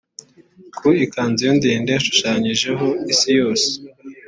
[0.77, 3.69] Ku ikanzu ye ndende, hashushanyijeho isi yose,